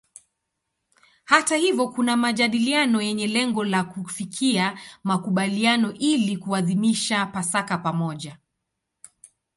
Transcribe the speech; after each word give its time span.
Hata 1.25 1.55
hivyo 1.55 1.87
kuna 1.87 2.17
majadiliano 2.17 3.01
yenye 3.01 3.27
lengo 3.27 3.63
la 3.63 3.83
kufikia 3.83 4.79
makubaliano 5.03 5.93
ili 5.93 6.37
kuadhimisha 6.37 7.25
Pasaka 7.25 7.77
pamoja. 7.77 8.37